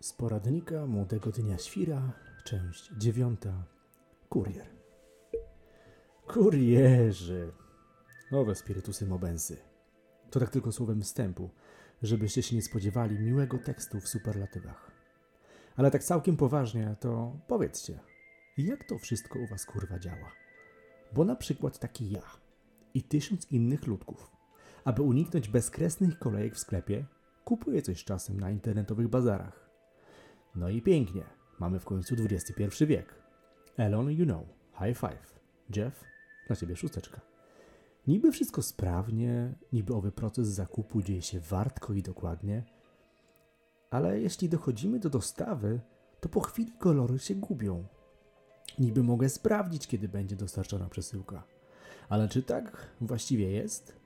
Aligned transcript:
Z 0.00 0.12
poradnika 0.12 0.86
Młodego 0.86 1.30
Dnia 1.30 1.58
Świra, 1.58 2.12
część 2.44 2.90
dziewiąta. 2.96 3.64
Kurier. 4.28 4.66
Kurierzy. 6.26 7.52
Owe 8.32 8.54
spirytusy 8.54 9.06
mobensy. 9.06 9.56
To 10.30 10.40
tak 10.40 10.50
tylko 10.50 10.72
słowem 10.72 11.02
wstępu, 11.02 11.50
żebyście 12.02 12.42
się 12.42 12.56
nie 12.56 12.62
spodziewali 12.62 13.18
miłego 13.18 13.58
tekstu 13.58 14.00
w 14.00 14.08
superlatywach. 14.08 14.90
Ale 15.76 15.90
tak 15.90 16.04
całkiem 16.04 16.36
poważnie, 16.36 16.96
to 17.00 17.36
powiedzcie, 17.48 17.98
jak 18.58 18.84
to 18.84 18.98
wszystko 18.98 19.38
u 19.38 19.46
was 19.46 19.66
kurwa 19.66 19.98
działa? 19.98 20.32
Bo 21.12 21.24
na 21.24 21.36
przykład 21.36 21.78
taki 21.78 22.10
ja 22.10 22.22
i 22.94 23.02
tysiąc 23.02 23.52
innych 23.52 23.86
ludków, 23.86 24.30
aby 24.84 25.02
uniknąć 25.02 25.48
bezkresnych 25.48 26.18
kolejek 26.18 26.54
w 26.54 26.58
sklepie, 26.58 27.04
kupuję 27.44 27.82
coś 27.82 28.04
czasem 28.04 28.40
na 28.40 28.50
internetowych 28.50 29.08
bazarach. 29.08 29.67
No 30.58 30.68
i 30.68 30.82
pięknie, 30.82 31.24
mamy 31.58 31.80
w 31.80 31.84
końcu 31.84 32.14
XXI 32.30 32.86
wiek. 32.86 33.14
Elon, 33.76 34.10
you 34.10 34.24
know, 34.24 34.42
high 34.72 34.98
five. 34.98 35.40
Jeff, 35.76 36.04
dla 36.46 36.56
ciebie 36.56 36.76
szósteczka. 36.76 37.20
Niby 38.06 38.32
wszystko 38.32 38.62
sprawnie, 38.62 39.54
niby 39.72 39.94
owy 39.94 40.12
proces 40.12 40.48
zakupu 40.48 41.02
dzieje 41.02 41.22
się 41.22 41.40
wartko 41.40 41.92
i 41.92 42.02
dokładnie, 42.02 42.64
ale 43.90 44.20
jeśli 44.20 44.48
dochodzimy 44.48 44.98
do 44.98 45.10
dostawy, 45.10 45.80
to 46.20 46.28
po 46.28 46.40
chwili 46.40 46.72
kolory 46.72 47.18
się 47.18 47.34
gubią. 47.34 47.84
Niby 48.78 49.02
mogę 49.02 49.28
sprawdzić, 49.28 49.86
kiedy 49.86 50.08
będzie 50.08 50.36
dostarczona 50.36 50.88
przesyłka. 50.88 51.42
Ale 52.08 52.28
czy 52.28 52.42
tak 52.42 52.86
właściwie 53.00 53.50
jest? 53.50 53.96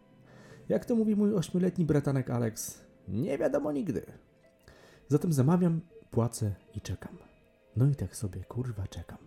Jak 0.69 0.85
to 0.85 0.97
mówi 0.97 1.17
mój 1.17 1.35
ośmioletni 1.35 1.85
bratanek 1.85 2.31
Alex, 2.31 2.85
nie 3.09 3.39
wiadomo 3.39 3.73
nigdy. 3.73 4.07
Zatem 5.09 5.33
zamawiam, 5.33 5.81
płacę 6.13 6.55
i 6.75 6.81
czekam. 6.81 7.19
No 7.77 7.87
i 7.87 7.95
tak 7.95 8.17
sobie 8.17 8.45
kurwa 8.45 8.87
czekam. 8.89 9.19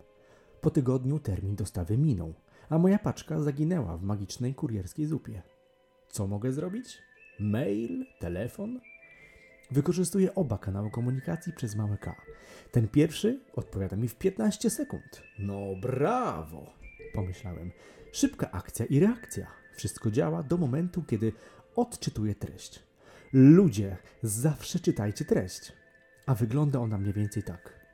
Po 0.61 0.72
tygodniu 0.72 1.19
termin 1.19 1.55
dostawy 1.55 1.97
minął, 1.97 2.33
a 2.69 2.77
moja 2.77 3.00
paczka 3.00 3.42
zaginęła 3.42 3.97
w 3.97 4.03
magicznej 4.03 4.55
kurierskiej 4.55 5.05
zupie. 5.05 5.42
Co 6.08 6.27
mogę 6.27 6.52
zrobić? 6.52 6.97
Mail? 7.39 8.05
Telefon? 8.19 8.80
Wykorzystuję 9.72 10.36
oba 10.36 10.58
kanały 10.58 10.92
komunikacji 10.92 11.53
przez 11.53 11.75
małe 11.75 11.97
K. 11.97 12.16
Ten 12.72 12.88
pierwszy 12.88 13.39
odpowiada 13.53 13.95
mi 13.95 14.08
w 14.08 14.16
15 14.16 14.70
sekund. 14.70 15.23
No 15.39 15.61
brawo, 15.81 16.73
pomyślałem. 17.14 17.72
Szybka 18.11 18.52
akcja 18.52 18.86
i 18.86 18.99
reakcja. 18.99 19.47
Wszystko 19.75 20.11
działa 20.11 20.44
do 20.44 20.58
momentu, 20.58 21.03
kiedy 21.03 21.31
odczytuję 21.75 22.36
treść. 22.36 22.83
Ludzie, 23.33 23.97
zawsze 24.23 24.80
czytajcie 24.80 25.25
treść. 25.25 25.73
A 26.25 26.35
wygląda 26.35 26.79
ona 26.79 26.97
mniej 26.97 27.13
więcej 27.13 27.43
tak. 27.43 27.85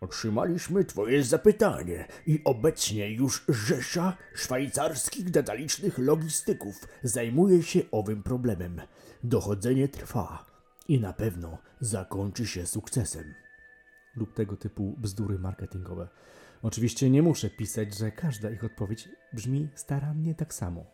Otrzymaliśmy 0.00 0.84
Twoje 0.84 1.24
zapytanie 1.24 2.06
i 2.26 2.40
obecnie 2.44 3.12
już 3.12 3.44
rzesza 3.48 4.16
szwajcarskich 4.34 5.30
detalicznych 5.30 5.98
logistyków 5.98 6.88
zajmuje 7.02 7.62
się 7.62 7.80
owym 7.90 8.22
problemem. 8.22 8.80
Dochodzenie 9.24 9.88
trwa 9.88 10.46
i 10.88 11.00
na 11.00 11.12
pewno 11.12 11.58
zakończy 11.80 12.46
się 12.46 12.66
sukcesem. 12.66 13.34
lub 14.16 14.34
tego 14.34 14.56
typu 14.56 14.94
bzdury 14.98 15.38
marketingowe. 15.38 16.08
Oczywiście 16.62 17.10
nie 17.10 17.22
muszę 17.22 17.50
pisać, 17.50 17.94
że 17.98 18.12
każda 18.12 18.50
ich 18.50 18.64
odpowiedź 18.64 19.08
brzmi 19.32 19.68
starannie 19.74 20.34
tak 20.34 20.54
samo. 20.54 20.84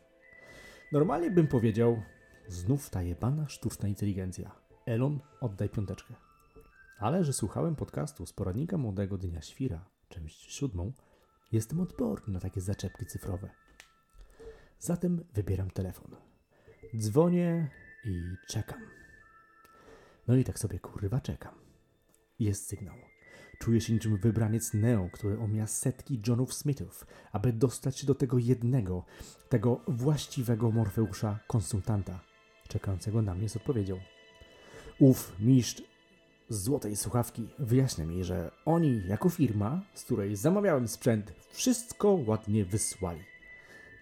Normalnie 0.93 1.31
bym 1.31 1.47
powiedział, 1.47 2.03
znów 2.49 2.91
ta 2.91 3.03
jebana 3.03 3.49
sztuczna 3.49 3.89
inteligencja. 3.89 4.51
Elon, 4.87 5.21
oddaj 5.41 5.69
piąteczkę. 5.69 6.15
Ale 6.99 7.25
że 7.25 7.33
słuchałem 7.33 7.77
podcastu 7.77 8.27
z 8.27 8.33
poradnika 8.33 8.79
Młodego 8.79 9.19
Dnia 9.19 9.43
Świra, 9.43 9.91
część 10.09 10.53
siódmą, 10.53 10.93
jestem 11.53 11.81
odporny 11.81 12.35
na 12.35 12.41
takie 12.41 12.61
zaczepki 12.61 13.07
cyfrowe. 13.07 13.51
Zatem 14.79 15.25
wybieram 15.35 15.71
telefon. 15.71 16.17
Dzwonię 16.97 17.71
i 18.05 18.23
czekam. 18.49 18.81
No 20.29 20.37
i 20.37 20.45
tak 20.45 20.59
sobie 20.59 20.79
kurwa 20.79 21.21
czekam. 21.21 21.55
Jest 22.39 22.67
sygnał. 22.67 22.97
Czuję 23.59 23.81
się 23.81 23.93
niczym 23.93 24.17
wybraniec 24.17 24.75
Neo, 24.75 25.09
który 25.13 25.39
omija 25.39 25.67
setki 25.67 26.23
Johnów 26.27 26.55
Smithów, 26.55 27.07
aby 27.33 27.53
dostać 27.53 27.99
się 27.99 28.07
do 28.07 28.15
tego 28.15 28.39
jednego, 28.39 29.05
tego 29.49 29.81
właściwego 29.89 30.71
Morfeusza 30.71 31.39
konsultanta, 31.47 32.21
czekającego 32.69 33.23
na 33.23 33.35
mnie 33.35 33.49
z 33.49 33.57
odpowiedzią. 33.57 34.01
Ów 34.99 35.37
mistrz 35.41 35.83
złotej 36.55 36.97
słuchawki 36.97 37.49
wyjaśnia 37.59 38.05
mi, 38.05 38.25
że 38.25 38.51
oni 38.65 39.03
jako 39.09 39.29
firma, 39.29 39.83
z 39.95 40.05
której 40.05 40.37
zamawiałem 40.37 40.89
sprzęt, 40.89 41.33
wszystko 41.51 42.19
ładnie 42.27 42.65
wysłali. 42.65 43.21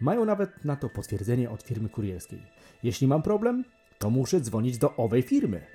Mają 0.00 0.24
nawet 0.24 0.64
na 0.64 0.76
to 0.76 0.88
potwierdzenie 0.88 1.50
od 1.50 1.62
firmy 1.62 1.88
kurierskiej. 1.88 2.42
Jeśli 2.82 3.06
mam 3.06 3.22
problem, 3.22 3.64
to 3.98 4.10
muszę 4.10 4.40
dzwonić 4.40 4.78
do 4.78 4.96
owej 4.96 5.22
firmy. 5.22 5.66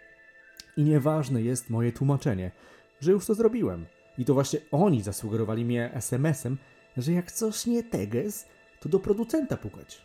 I 0.78 0.84
nieważne 0.84 1.42
jest 1.42 1.70
moje 1.70 1.92
tłumaczenie, 1.92 2.52
że 3.00 3.12
już 3.12 3.26
to 3.26 3.36
zrobiłem. 3.36 3.86
I 4.18 4.26
to 4.26 4.34
właśnie 4.34 4.59
oni 4.72 5.02
zasugerowali 5.02 5.66
mnie 5.66 5.94
SMS-em, 5.94 6.58
że 6.98 7.12
jak 7.12 7.32
coś 7.32 7.66
nie 7.66 7.84
teges, 7.84 8.46
to 8.80 8.90
do 8.90 9.00
producenta 9.00 9.58
pukać. 9.58 10.02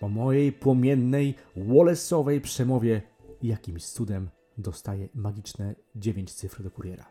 Po 0.00 0.08
mojej 0.08 0.52
płomiennej, 0.52 1.34
Wallace'owej 1.56 2.40
przemowie 2.40 3.02
jakimś 3.42 3.84
cudem 3.84 4.28
dostaję 4.58 5.08
magiczne 5.14 5.74
9 5.96 6.34
cyfr 6.34 6.62
do 6.62 6.70
kuriera. 6.70 7.04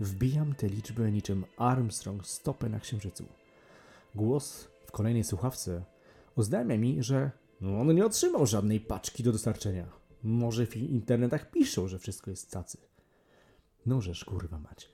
Wbijam 0.00 0.54
te 0.54 0.68
liczby 0.68 1.12
niczym 1.12 1.44
Armstrong 1.56 2.26
stopę 2.26 2.68
na 2.68 2.80
księżycu. 2.80 3.24
Głos 4.14 4.68
w 4.86 4.92
kolejnej 4.92 5.24
słuchawce 5.24 5.84
oznajmia 6.36 6.78
mi, 6.78 7.02
że 7.02 7.30
on 7.62 7.94
nie 7.94 8.06
otrzymał 8.06 8.46
żadnej 8.46 8.80
paczki 8.80 9.22
do 9.22 9.32
dostarczenia. 9.32 9.86
Może 10.22 10.66
w 10.66 10.76
internetach 10.76 11.50
piszą, 11.50 11.88
że 11.88 11.98
wszystko 11.98 12.30
jest 12.30 12.50
cacy. 12.50 12.78
Nożesz 13.86 14.24
kurwa 14.24 14.58
mać. 14.58 14.88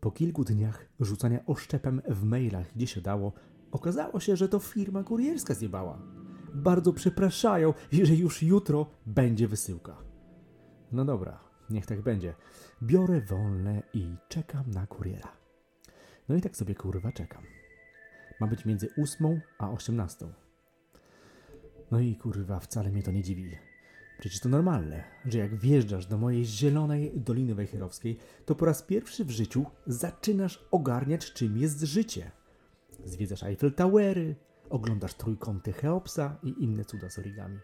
Po 0.00 0.10
kilku 0.10 0.44
dniach 0.44 0.88
rzucania 1.00 1.46
oszczepem 1.46 2.02
w 2.08 2.24
mailach, 2.24 2.74
gdzie 2.76 2.86
się 2.86 3.00
dało, 3.00 3.32
okazało 3.72 4.20
się, 4.20 4.36
że 4.36 4.48
to 4.48 4.58
firma 4.58 5.02
kurierska 5.04 5.54
zjebała. 5.54 6.02
Bardzo 6.54 6.92
przepraszają, 6.92 7.74
że 8.02 8.14
już 8.14 8.42
jutro 8.42 8.86
będzie 9.06 9.48
wysyłka. 9.48 10.09
No 10.92 11.04
dobra, 11.04 11.40
niech 11.70 11.86
tak 11.86 12.00
będzie. 12.00 12.34
Biorę 12.82 13.20
wolne 13.20 13.82
i 13.94 14.16
czekam 14.28 14.70
na 14.70 14.86
kuriera. 14.86 15.32
No 16.28 16.36
i 16.36 16.40
tak 16.40 16.56
sobie 16.56 16.74
kurwa 16.74 17.12
czekam. 17.12 17.42
Ma 18.40 18.46
być 18.46 18.64
między 18.64 18.88
ósmą 18.96 19.40
a 19.58 19.70
osiemnastą. 19.70 20.32
No 21.90 22.00
i 22.00 22.16
kurwa, 22.16 22.60
wcale 22.60 22.90
mnie 22.90 23.02
to 23.02 23.10
nie 23.10 23.22
dziwi. 23.22 23.58
Przecież 24.20 24.40
to 24.40 24.48
normalne, 24.48 25.04
że 25.26 25.38
jak 25.38 25.56
wjeżdżasz 25.56 26.06
do 26.06 26.18
mojej 26.18 26.44
zielonej 26.44 27.12
Doliny 27.14 27.54
Wejherowskiej, 27.54 28.18
to 28.46 28.54
po 28.54 28.64
raz 28.64 28.82
pierwszy 28.82 29.24
w 29.24 29.30
życiu 29.30 29.66
zaczynasz 29.86 30.68
ogarniać, 30.70 31.32
czym 31.32 31.58
jest 31.58 31.80
życie. 31.80 32.30
Zwiedzasz 33.04 33.42
Eiffel 33.42 33.74
Towery, 33.74 34.36
oglądasz 34.70 35.14
trójkąty 35.14 35.72
Cheopsa 35.72 36.36
i 36.42 36.64
inne 36.64 36.84
cuda 36.84 37.10
z 37.10 37.18
origami. 37.18 37.58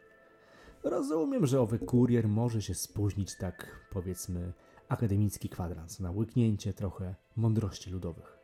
Rozumiem, 0.91 1.47
że 1.47 1.61
owy 1.61 1.79
kurier 1.79 2.29
może 2.29 2.63
się 2.63 2.75
spóźnić 2.75 3.37
tak, 3.37 3.87
powiedzmy, 3.91 4.53
akademicki 4.89 5.49
kwadrans 5.49 6.01
na 6.01 6.11
łyknięcie 6.11 6.73
trochę 6.73 7.15
mądrości 7.37 7.91
ludowych. 7.91 8.39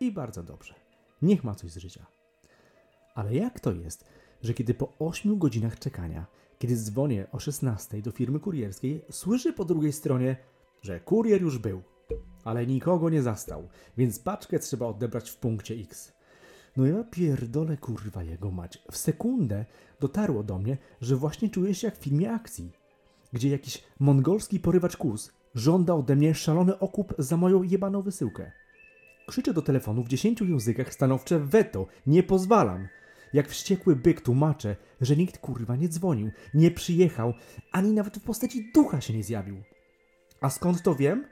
I 0.00 0.12
bardzo 0.12 0.42
dobrze. 0.42 0.74
Niech 1.22 1.44
ma 1.44 1.54
coś 1.54 1.70
z 1.70 1.76
życia. 1.76 2.06
Ale 3.14 3.34
jak 3.34 3.60
to 3.60 3.72
jest, 3.72 4.04
że 4.42 4.54
kiedy 4.54 4.74
po 4.74 4.92
8 4.98 5.38
godzinach 5.38 5.78
czekania, 5.78 6.26
kiedy 6.58 6.76
dzwonię 6.76 7.26
o 7.32 7.38
16 7.38 8.02
do 8.02 8.10
firmy 8.10 8.40
kurierskiej, 8.40 9.04
słyszę 9.10 9.52
po 9.52 9.64
drugiej 9.64 9.92
stronie, 9.92 10.36
że 10.82 11.00
kurier 11.00 11.42
już 11.42 11.58
był, 11.58 11.82
ale 12.44 12.66
nikogo 12.66 13.10
nie 13.10 13.22
zastał, 13.22 13.68
więc 13.96 14.18
paczkę 14.18 14.58
trzeba 14.58 14.86
odebrać 14.86 15.30
w 15.30 15.36
punkcie 15.36 15.74
X. 15.74 16.15
No 16.76 16.86
ja 16.86 17.04
pierdolę 17.04 17.76
kurwa 17.76 18.22
jego 18.22 18.50
mać. 18.50 18.82
W 18.90 18.96
sekundę 18.96 19.64
dotarło 20.00 20.42
do 20.42 20.58
mnie, 20.58 20.78
że 21.00 21.16
właśnie 21.16 21.48
czuję 21.48 21.74
się 21.74 21.86
jak 21.86 21.96
w 21.98 22.02
filmie 22.02 22.32
akcji, 22.32 22.72
gdzie 23.32 23.48
jakiś 23.48 23.84
mongolski 24.00 24.60
porywacz 24.60 24.96
kóz 24.96 25.32
żąda 25.56 25.94
ode 25.94 26.16
mnie 26.16 26.34
szalony 26.34 26.78
okup 26.78 27.14
za 27.18 27.36
moją 27.36 27.62
jebaną 27.62 28.02
wysyłkę. 28.02 28.52
Krzyczę 29.26 29.54
do 29.54 29.62
telefonu 29.62 30.02
w 30.04 30.08
dziesięciu 30.08 30.44
językach 30.44 30.94
stanowcze 30.94 31.38
weto, 31.38 31.86
nie 32.06 32.22
pozwalam. 32.22 32.88
Jak 33.32 33.48
wściekły 33.48 33.96
byk 33.96 34.20
tłumaczę, 34.20 34.76
że 35.00 35.16
nikt 35.16 35.38
kurwa 35.38 35.76
nie 35.76 35.88
dzwonił, 35.88 36.30
nie 36.54 36.70
przyjechał, 36.70 37.34
ani 37.72 37.92
nawet 37.92 38.16
w 38.16 38.24
postaci 38.24 38.70
ducha 38.74 39.00
się 39.00 39.14
nie 39.14 39.24
zjawił. 39.24 39.62
A 40.40 40.50
skąd 40.50 40.82
to 40.82 40.94
wiem? 40.94 41.24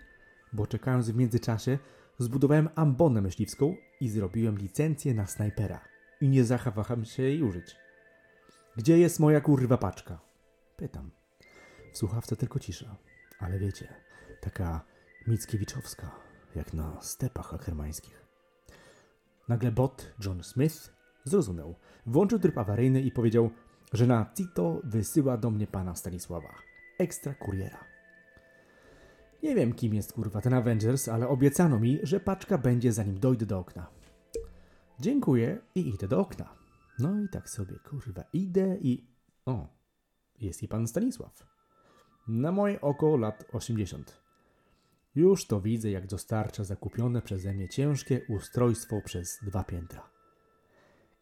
Bo 0.52 0.66
czekając 0.66 1.10
w 1.10 1.16
międzyczasie, 1.16 1.78
zbudowałem 2.18 2.68
ambonę 2.74 3.20
myśliwską 3.20 3.76
i 4.00 4.08
zrobiłem 4.08 4.58
licencję 4.58 5.14
na 5.14 5.26
snajpera. 5.26 5.80
I 6.20 6.28
nie 6.28 6.44
zachawam 6.44 7.04
się 7.04 7.22
jej 7.22 7.42
użyć. 7.42 7.76
Gdzie 8.76 8.98
jest 8.98 9.20
moja 9.20 9.40
kurwa 9.40 9.78
paczka? 9.78 10.20
Pytam. 10.76 11.10
W 11.92 11.98
słuchawce 11.98 12.36
tylko 12.36 12.58
cisza. 12.58 12.96
Ale 13.38 13.58
wiecie, 13.58 13.94
taka 14.40 14.84
Mickiewiczowska, 15.26 16.10
jak 16.54 16.74
na 16.74 17.00
stepach 17.02 17.54
akermańskich. 17.54 18.24
Nagle 19.48 19.72
bot 19.72 20.14
John 20.24 20.42
Smith 20.42 20.92
zrozumiał. 21.24 21.74
Włączył 22.06 22.38
tryb 22.38 22.58
awaryjny 22.58 23.00
i 23.00 23.12
powiedział, 23.12 23.50
że 23.92 24.06
na 24.06 24.26
Tito 24.34 24.80
wysyła 24.84 25.36
do 25.36 25.50
mnie 25.50 25.66
pana 25.66 25.94
Stanisława. 25.94 26.54
Ekstra 26.98 27.34
kuriera. 27.34 27.93
Nie 29.44 29.54
wiem, 29.54 29.74
kim 29.74 29.94
jest 29.94 30.12
kurwa 30.12 30.40
ten 30.40 30.54
Avengers, 30.54 31.08
ale 31.08 31.28
obiecano 31.28 31.80
mi, 31.80 32.00
że 32.02 32.20
paczka 32.20 32.58
będzie 32.58 32.92
zanim 32.92 33.20
dojdę 33.20 33.46
do 33.46 33.58
okna. 33.58 33.86
Dziękuję 35.00 35.58
i 35.74 35.88
idę 35.88 36.08
do 36.08 36.20
okna. 36.20 36.54
No 36.98 37.20
i 37.20 37.28
tak 37.28 37.50
sobie, 37.50 37.78
kurwa, 37.78 38.24
idę 38.32 38.76
i... 38.80 39.06
O, 39.46 39.68
jest 40.40 40.62
i 40.62 40.68
pan 40.68 40.86
Stanisław. 40.86 41.46
Na 42.28 42.52
moje 42.52 42.80
oko 42.80 43.16
lat 43.16 43.44
80. 43.52 44.20
Już 45.14 45.46
to 45.46 45.60
widzę, 45.60 45.90
jak 45.90 46.06
dostarcza 46.06 46.64
zakupione 46.64 47.22
przeze 47.22 47.54
mnie 47.54 47.68
ciężkie 47.68 48.20
ustrojstwo 48.28 49.00
przez 49.04 49.38
dwa 49.42 49.64
piętra. 49.64 50.10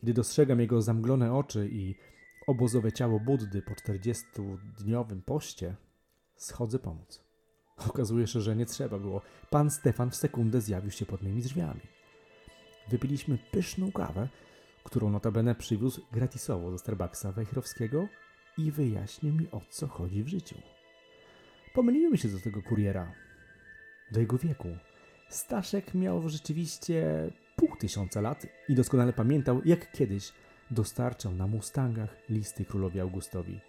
Kiedy 0.01 0.13
dostrzegam 0.13 0.61
jego 0.61 0.83
zamglone 0.83 1.35
oczy 1.35 1.69
i 1.73 1.95
obozowe 2.47 2.93
ciało 2.93 3.21
Buddy 3.21 3.63
po 3.63 3.75
40-dniowym 3.75 5.23
poście, 5.23 5.77
schodzę 6.37 6.79
pomóc. 6.79 7.32
Okazuje 7.89 8.27
się, 8.27 8.41
że 8.41 8.57
nie 8.57 8.67
trzeba 8.67 8.99
było. 8.99 9.23
Pan 9.51 9.71
Stefan 9.71 10.11
w 10.11 10.17
sekundę 10.17 10.61
zjawił 10.61 10.91
się 10.91 11.07
pod 11.07 11.23
moimi 11.23 11.43
drzwiami. 11.43 11.81
Wypiliśmy 12.89 13.39
pyszną 13.51 13.93
kawę, 13.93 14.29
którą 14.85 15.11
notabene 15.11 15.55
przywiózł 15.55 16.01
gratisowo 16.13 16.71
ze 16.71 16.79
Starbucksa 16.79 17.33
Wejherowskiego 17.33 18.09
i 18.59 18.71
wyjaśnił 18.71 19.35
mi 19.35 19.51
o 19.51 19.61
co 19.71 19.89
chodzi 19.89 20.23
w 20.25 20.29
życiu. 20.29 20.57
Pomyliłem 21.75 22.17
się 22.17 22.29
do 22.29 22.41
tego 22.41 22.63
kuriera. 22.63 23.13
Do 24.11 24.21
jego 24.21 24.39
wieku. 24.39 24.69
Staszek 25.29 25.95
miał 25.95 26.29
rzeczywiście 26.29 27.31
pół 27.57 27.77
tysiąca 27.77 28.21
lat 28.21 28.47
i 28.69 28.75
doskonale 28.75 29.13
pamiętał, 29.13 29.63
jak 29.65 29.93
kiedyś 29.93 30.33
dostarczał 30.71 31.33
na 31.33 31.47
Mustangach 31.47 32.17
listy 32.29 32.65
królowi 32.65 33.01
Augustowi. 33.01 33.61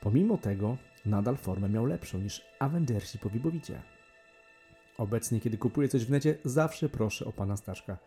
Pomimo 0.00 0.38
tego 0.38 0.76
nadal 1.08 1.36
formę 1.36 1.68
miał 1.68 1.86
lepszą 1.86 2.18
niż 2.18 2.42
Avengersi 2.58 3.18
po 3.18 3.30
Wibowicie. 3.30 3.82
Obecnie, 4.98 5.40
kiedy 5.40 5.58
kupuję 5.58 5.88
coś 5.88 6.04
w 6.04 6.10
necie, 6.10 6.38
zawsze 6.44 6.88
proszę 6.88 7.26
o 7.26 7.32
pana 7.32 7.56
Staszka. 7.56 7.98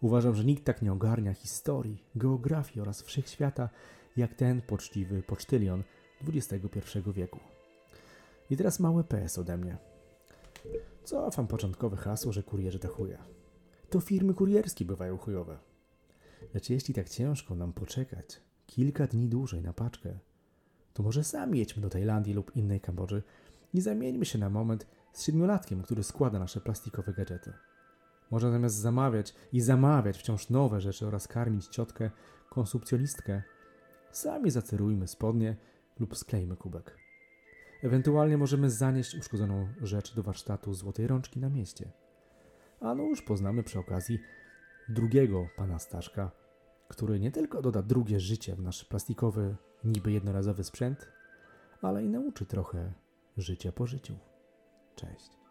Uważam, 0.00 0.34
że 0.34 0.44
nikt 0.44 0.64
tak 0.64 0.82
nie 0.82 0.92
ogarnia 0.92 1.34
historii, 1.34 2.04
geografii 2.14 2.80
oraz 2.80 3.02
wszechświata, 3.02 3.68
jak 4.16 4.34
ten 4.34 4.62
poczciwy 4.62 5.22
pocztylion 5.22 5.82
XXI 6.28 6.98
wieku. 7.06 7.40
I 8.50 8.56
teraz 8.56 8.80
małe 8.80 9.04
PS 9.04 9.38
ode 9.38 9.56
mnie. 9.56 9.76
Cofam 11.04 11.46
początkowe 11.46 11.96
hasło, 11.96 12.32
że 12.32 12.42
kurierzy 12.42 12.78
to 12.78 12.88
chuje. 12.88 13.18
To 13.90 14.00
firmy 14.00 14.34
kurierskie 14.34 14.84
bywają 14.84 15.18
chujowe. 15.18 15.58
Lecz 16.54 16.70
jeśli 16.70 16.94
tak 16.94 17.08
ciężko 17.08 17.54
nam 17.54 17.72
poczekać 17.72 18.40
kilka 18.66 19.06
dni 19.06 19.28
dłużej 19.28 19.62
na 19.62 19.72
paczkę, 19.72 20.18
to 20.96 21.02
może 21.02 21.24
sami 21.24 21.58
jedźmy 21.58 21.82
do 21.82 21.90
Tajlandii 21.90 22.34
lub 22.34 22.56
innej 22.56 22.80
Kambodży 22.80 23.22
i 23.74 23.80
zamieńmy 23.80 24.24
się 24.24 24.38
na 24.38 24.50
moment 24.50 24.86
z 25.12 25.24
siedmiolatkiem, 25.24 25.82
który 25.82 26.02
składa 26.02 26.38
nasze 26.38 26.60
plastikowe 26.60 27.12
gadżety. 27.12 27.52
Może 28.30 28.50
zamiast 28.50 28.76
zamawiać 28.76 29.34
i 29.52 29.60
zamawiać 29.60 30.18
wciąż 30.18 30.50
nowe 30.50 30.80
rzeczy 30.80 31.06
oraz 31.06 31.28
karmić 31.28 31.66
ciotkę, 31.66 32.10
konsumpcjonistkę, 32.50 33.42
sami 34.10 34.50
zacerujmy 34.50 35.06
spodnie 35.08 35.56
lub 36.00 36.16
sklejmy 36.16 36.56
kubek. 36.56 36.96
Ewentualnie 37.82 38.38
możemy 38.38 38.70
zanieść 38.70 39.14
uszkodzoną 39.14 39.68
rzecz 39.82 40.14
do 40.14 40.22
warsztatu 40.22 40.74
złotej 40.74 41.06
rączki 41.06 41.40
na 41.40 41.48
mieście. 41.48 41.92
A 42.80 42.94
no 42.94 43.02
już 43.02 43.22
poznamy 43.22 43.62
przy 43.62 43.78
okazji 43.78 44.18
drugiego 44.88 45.48
pana 45.56 45.78
Staszka, 45.78 46.30
który 46.88 47.20
nie 47.20 47.30
tylko 47.30 47.62
doda 47.62 47.82
drugie 47.82 48.20
życie 48.20 48.56
w 48.56 48.62
nasz 48.62 48.84
plastikowy, 48.84 49.56
niby 49.84 50.12
jednorazowy 50.12 50.64
sprzęt, 50.64 51.08
ale 51.82 52.04
i 52.04 52.08
nauczy 52.08 52.46
trochę 52.46 52.92
życia 53.36 53.72
po 53.72 53.86
życiu. 53.86 54.14
Cześć. 54.96 55.45